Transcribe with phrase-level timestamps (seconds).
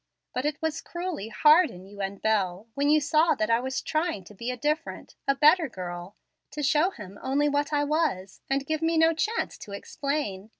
[0.33, 3.83] But it was cruelly hard in you and Bel, when you saw that I was
[3.83, 6.15] trying to be a different a better girl,
[6.49, 10.49] to show him only what I was, and give me no chance to explain.